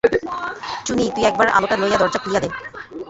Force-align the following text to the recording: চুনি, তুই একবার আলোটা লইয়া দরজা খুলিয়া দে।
চুনি, 0.85 1.05
তুই 1.15 1.23
একবার 1.25 1.47
আলোটা 1.57 1.75
লইয়া 1.81 1.97
দরজা 2.01 2.19
খুলিয়া 2.23 2.41
দে। 2.43 2.49